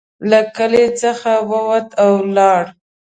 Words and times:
له 0.29 0.39
کلي 0.55 0.85
څخه 1.01 1.31
ووت 1.49 1.87
او 2.03 2.09
ولاړ. 2.23 2.63